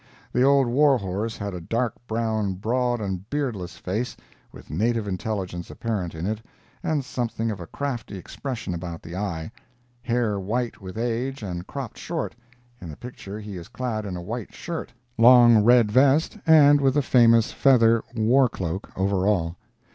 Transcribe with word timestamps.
The 0.33 0.41
old 0.41 0.65
war 0.65 0.97
horse 0.97 1.37
had 1.37 1.53
a 1.53 1.61
dark 1.61 1.93
brown, 2.07 2.53
broad 2.55 2.99
and 2.99 3.29
beardless 3.29 3.77
face, 3.77 4.17
with 4.51 4.71
native 4.71 5.07
intelligence 5.07 5.69
apparent 5.69 6.15
in 6.15 6.25
it, 6.25 6.41
and 6.81 7.05
something 7.05 7.51
of 7.51 7.59
a 7.59 7.67
crafty 7.67 8.17
expression 8.17 8.73
about 8.73 9.03
the 9.03 9.15
eye; 9.15 9.51
hair 10.01 10.39
white 10.39 10.81
with 10.81 10.97
age 10.97 11.43
and 11.43 11.67
cropped 11.67 11.99
short; 11.99 12.35
in 12.81 12.89
the 12.89 12.97
picture 12.97 13.39
he 13.39 13.57
is 13.57 13.67
clad 13.67 14.07
in 14.07 14.17
a 14.17 14.23
white 14.23 14.51
shirt, 14.55 14.91
long 15.19 15.63
red 15.63 15.91
vest 15.91 16.35
and 16.47 16.81
with 16.81 16.95
the 16.95 17.03
famous 17.03 17.51
feather 17.51 18.03
war 18.15 18.49
cloak 18.49 18.89
over 18.97 19.27
all. 19.27 19.55